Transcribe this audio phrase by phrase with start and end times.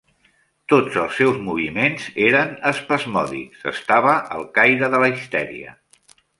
[0.71, 5.79] Tots els seus moviments eren espasmòdics; estava al caire de la histèria.